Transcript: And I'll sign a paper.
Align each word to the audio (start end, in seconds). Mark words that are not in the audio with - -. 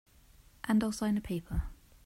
And 0.63 0.83
I'll 0.83 0.91
sign 0.91 1.15
a 1.15 1.21
paper. 1.21 1.61